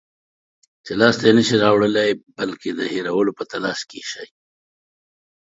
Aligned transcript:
چې 0.85 0.91
لاس 0.99 1.15
ته 1.19 1.23
یې 1.27 1.33
نشی 1.37 1.55
راوړلای، 1.63 2.09
بلکې 2.37 2.69
د 2.73 2.81
هېرولو 2.93 3.31
په 3.37 3.43
تلاش 3.51 3.79
کې 3.89 3.99
شئ 4.11 4.27